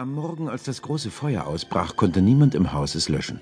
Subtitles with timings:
[0.00, 3.38] Am Morgen, als das große Feuer ausbrach, konnte niemand im Haus es löschen.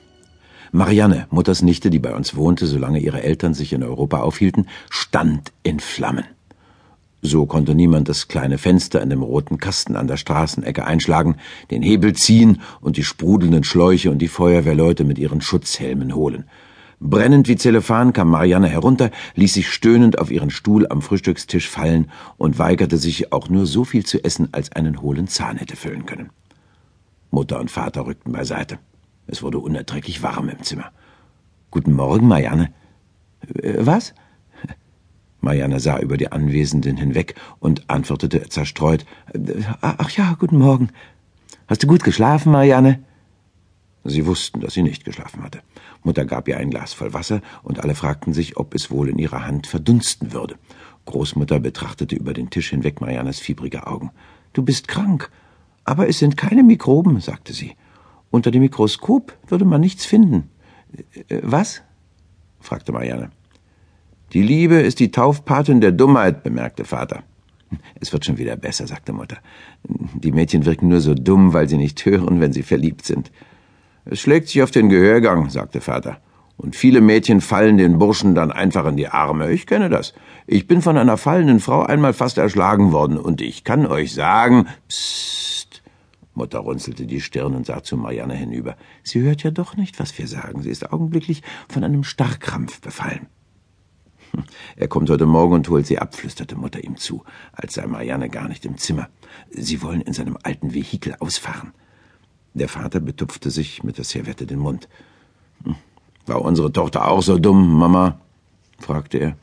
[0.72, 5.52] Marianne, Mutters Nichte, die bei uns wohnte, solange ihre Eltern sich in Europa aufhielten, stand
[5.62, 6.24] in Flammen.
[7.22, 11.36] So konnte niemand das kleine Fenster in dem roten Kasten an der Straßenecke einschlagen,
[11.70, 16.46] den Hebel ziehen und die sprudelnden Schläuche und die Feuerwehrleute mit ihren Schutzhelmen holen.
[16.98, 22.10] Brennend wie Zelophan kam Marianne herunter, ließ sich stöhnend auf ihren Stuhl am Frühstückstisch fallen
[22.36, 26.04] und weigerte sich, auch nur so viel zu essen, als einen hohlen Zahn hätte füllen
[26.04, 26.30] können.
[27.30, 28.78] Mutter und Vater rückten beiseite.
[29.26, 30.90] Es wurde unerträglich warm im Zimmer.
[31.70, 32.72] Guten Morgen, Marianne.
[33.54, 34.14] Äh, was?
[35.40, 39.04] Marianne sah über die Anwesenden hinweg und antwortete zerstreut.
[39.32, 40.90] Äh, ach ja, guten Morgen.
[41.66, 43.00] Hast du gut geschlafen, Marianne?
[44.04, 45.60] Sie wussten, dass sie nicht geschlafen hatte.
[46.02, 49.18] Mutter gab ihr ein Glas voll Wasser, und alle fragten sich, ob es wohl in
[49.18, 50.56] ihrer Hand verdunsten würde.
[51.04, 54.10] Großmutter betrachtete über den Tisch hinweg Mariannes fiebrige Augen.
[54.52, 55.30] Du bist krank.
[55.88, 57.72] Aber es sind keine Mikroben, sagte sie.
[58.30, 60.50] Unter dem Mikroskop würde man nichts finden.
[61.30, 61.80] Äh, was?
[62.60, 63.30] fragte Marianne.
[64.34, 67.22] Die Liebe ist die Taufpatin der Dummheit, bemerkte Vater.
[67.98, 69.38] Es wird schon wieder besser, sagte Mutter.
[69.82, 73.32] Die Mädchen wirken nur so dumm, weil sie nicht hören, wenn sie verliebt sind.
[74.04, 76.18] Es schlägt sich auf den Gehörgang, sagte Vater.
[76.58, 79.52] Und viele Mädchen fallen den Burschen dann einfach in die Arme.
[79.52, 80.12] Ich kenne das.
[80.46, 84.66] Ich bin von einer fallenden Frau einmal fast erschlagen worden, und ich kann euch sagen,
[84.86, 85.57] psst.
[86.38, 88.76] Mutter runzelte die Stirn und sah zu Marianne hinüber.
[89.02, 90.62] Sie hört ja doch nicht, was wir sagen.
[90.62, 93.26] Sie ist augenblicklich von einem Starrkrampf befallen.
[94.76, 98.28] Er kommt heute Morgen und holt sie ab, flüsterte Mutter ihm zu, als sei Marianne
[98.28, 99.08] gar nicht im Zimmer.
[99.50, 101.72] Sie wollen in seinem alten Vehikel ausfahren.
[102.54, 104.88] Der Vater betupfte sich mit der Servette den Mund.
[105.64, 105.76] Hm.
[106.26, 108.20] War unsere Tochter auch so dumm, Mama?
[108.78, 109.36] fragte er.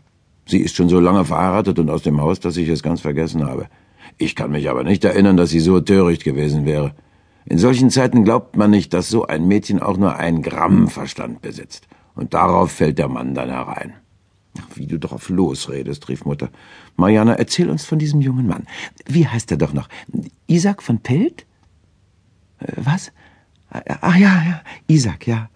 [0.48, 3.46] Sie ist schon so lange verheiratet und aus dem Haus, dass ich es ganz vergessen
[3.46, 3.68] habe.
[4.18, 6.96] Ich kann mich aber nicht erinnern, dass sie so töricht gewesen wäre.
[7.46, 11.42] In solchen Zeiten glaubt man nicht, dass so ein Mädchen auch nur ein Gramm Verstand
[11.42, 11.88] besitzt.
[12.16, 13.94] Und darauf fällt der Mann dann herein.
[14.58, 16.50] Ach, wie du drauf losredest, rief Mutter.
[16.96, 18.66] Mariana, erzähl uns von diesem jungen Mann.
[19.06, 19.90] Wie heißt er doch noch?
[20.48, 21.46] Isaac von Pelt?
[22.60, 23.12] Äh, was?
[23.70, 25.50] Ach ja, ja, Isaac, ja.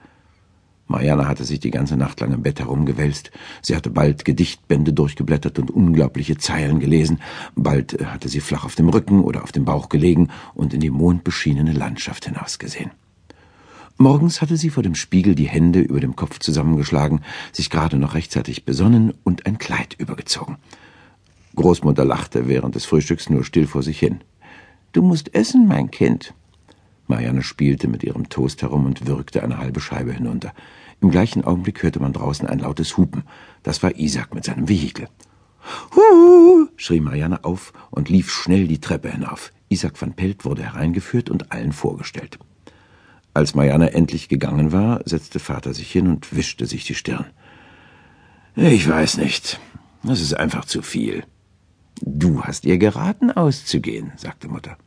[0.89, 3.29] Marianne hatte sich die ganze Nacht lang im Bett herumgewälzt.
[3.61, 7.21] Sie hatte bald Gedichtbände durchgeblättert und unglaubliche Zeilen gelesen.
[7.55, 10.79] Bald äh, hatte sie flach auf dem Rücken oder auf dem Bauch gelegen und in
[10.79, 12.89] die mondbeschienene Landschaft hinausgesehen.
[13.97, 17.21] Morgens hatte sie vor dem Spiegel die Hände über dem Kopf zusammengeschlagen,
[17.51, 20.57] sich gerade noch rechtzeitig besonnen und ein Kleid übergezogen.
[21.55, 24.21] Großmutter lachte während des Frühstücks nur still vor sich hin.
[24.93, 26.33] Du musst essen, mein Kind,
[27.09, 30.53] Marianne spielte mit ihrem Toast herum und würgte eine halbe Scheibe hinunter.
[31.01, 33.23] Im gleichen Augenblick hörte man draußen ein lautes Hupen.
[33.63, 35.07] Das war Isaac mit seinem Vehikel.
[35.95, 36.67] Huhu!
[36.77, 39.51] schrie Marianne auf und lief schnell die Treppe hinauf.
[39.69, 42.37] Isaac van Pelt wurde hereingeführt und allen vorgestellt.
[43.33, 47.25] Als Marianne endlich gegangen war, setzte Vater sich hin und wischte sich die Stirn.
[48.55, 49.59] Ich weiß nicht.
[50.03, 51.23] Das ist einfach zu viel.
[52.01, 54.77] Du hast ihr geraten, auszugehen, sagte Mutter.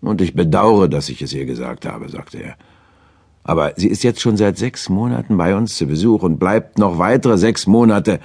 [0.00, 2.56] Und ich bedauere, dass ich es ihr gesagt habe, sagte er.
[3.42, 6.98] Aber sie ist jetzt schon seit sechs Monaten bei uns zu Besuch und bleibt noch
[6.98, 8.20] weitere sechs Monate.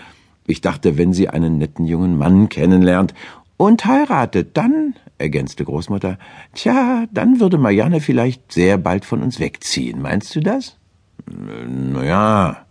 [0.46, 3.14] Ich dachte, wenn sie einen netten jungen Mann kennenlernt
[3.58, 6.18] und heiratet, dann, ergänzte Großmutter,
[6.54, 10.02] tja, dann würde Marianne vielleicht sehr bald von uns wegziehen.
[10.02, 10.78] Meinst du das?
[11.26, 12.66] Na ja,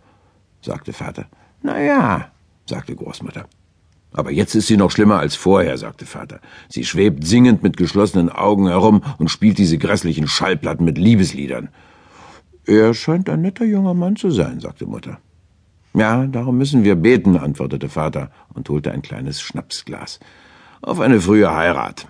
[0.61, 1.25] sagte Vater.
[1.61, 2.31] Na ja,
[2.65, 3.47] sagte Großmutter.
[4.17, 6.39] Aber jetzt ist sie noch schlimmer als vorher, sagte Vater.
[6.69, 11.67] Sie schwebt singend mit geschlossenen Augen herum und spielt diese grässlichen Schallplatten mit Liebesliedern.
[12.65, 15.19] Er scheint ein netter junger Mann zu sein, sagte Mutter.
[15.93, 20.21] Ja, darum müssen wir beten, antwortete Vater und holte ein kleines Schnapsglas.
[20.81, 22.07] Auf eine frühe Heirat.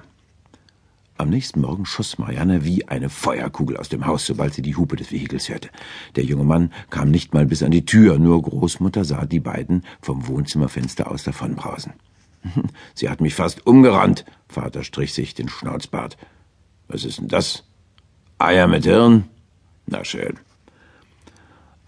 [1.18, 4.98] Am nächsten Morgen schoss Marianne wie eine Feuerkugel aus dem Haus, sobald sie die Hupe
[4.98, 5.70] des Vehikels hörte.
[6.18, 9.84] Der junge Mann kam nicht mal bis an die Tür, nur Großmutter sah die beiden
[10.02, 11.94] vom Wohnzimmerfenster aus davonbrausen.
[12.94, 16.18] Sie hat mich fast umgerannt, Vater strich sich den Schnauzbart.
[16.90, 17.64] Was ist denn das?
[18.38, 19.24] Eier mit Hirn?
[19.88, 20.38] Na schön.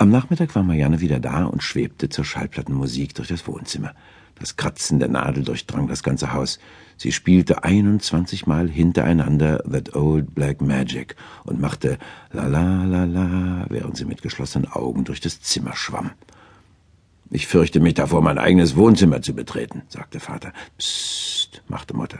[0.07, 3.93] Am Nachmittag war Marianne wieder da und schwebte zur Schallplattenmusik durch das Wohnzimmer.
[4.39, 6.59] Das Kratzen der Nadel durchdrang das ganze Haus.
[6.95, 11.97] Sie spielte einundzwanzig Mal hintereinander That Old Black Magic und machte
[12.31, 16.11] La la la la, während sie mit geschlossenen Augen durch das Zimmer schwamm.
[17.29, 20.53] Ich fürchte mich davor, mein eigenes Wohnzimmer zu betreten, sagte Vater.
[20.77, 22.19] Psst, machte Mutter.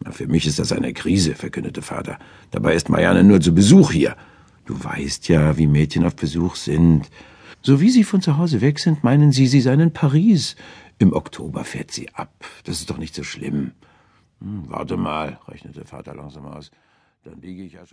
[0.00, 2.18] Na, für mich ist das eine Krise, verkündete Vater.
[2.50, 4.16] Dabei ist Marianne nur zu Besuch hier.
[4.64, 7.10] Du weißt ja, wie Mädchen auf Besuch sind.
[7.62, 10.56] So wie sie von zu Hause weg sind, meinen sie, sie seien in Paris.
[10.98, 12.32] Im Oktober fährt sie ab.
[12.64, 13.72] Das ist doch nicht so schlimm.
[14.40, 16.70] Hm, warte mal, rechnete Vater langsam aus.
[17.24, 17.90] Dann liege ich ja schon.